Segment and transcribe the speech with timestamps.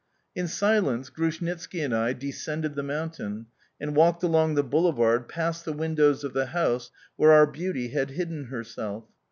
[0.35, 3.45] In silence Grushnitski and I descended the mountain
[3.79, 8.09] and walked along the boulevard, past the windows of the house where our beauty had
[8.09, 9.03] hidden herself.